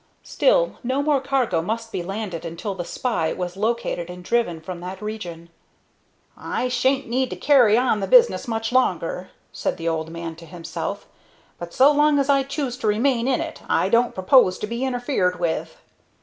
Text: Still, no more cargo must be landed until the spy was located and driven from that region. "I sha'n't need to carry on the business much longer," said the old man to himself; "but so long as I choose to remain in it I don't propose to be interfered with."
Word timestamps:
Still, 0.23 0.79
no 0.83 1.03
more 1.03 1.21
cargo 1.21 1.61
must 1.61 1.91
be 1.91 2.01
landed 2.01 2.43
until 2.43 2.73
the 2.73 2.83
spy 2.83 3.31
was 3.33 3.55
located 3.55 4.09
and 4.09 4.23
driven 4.23 4.59
from 4.59 4.79
that 4.79 4.99
region. 4.99 5.51
"I 6.35 6.69
sha'n't 6.69 7.05
need 7.05 7.29
to 7.29 7.35
carry 7.35 7.77
on 7.77 7.99
the 7.99 8.07
business 8.07 8.47
much 8.47 8.71
longer," 8.71 9.29
said 9.51 9.77
the 9.77 9.87
old 9.87 10.09
man 10.09 10.35
to 10.37 10.45
himself; 10.47 11.05
"but 11.59 11.71
so 11.71 11.91
long 11.91 12.17
as 12.17 12.31
I 12.31 12.41
choose 12.41 12.77
to 12.77 12.87
remain 12.87 13.27
in 13.27 13.39
it 13.41 13.61
I 13.69 13.89
don't 13.89 14.15
propose 14.15 14.57
to 14.57 14.65
be 14.65 14.83
interfered 14.83 15.39
with." 15.39 15.77